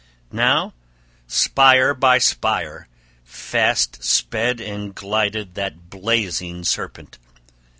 [0.33, 0.73] Now,
[1.27, 2.87] spire by spire,
[3.23, 7.19] fast sped and glided that blazing serpent.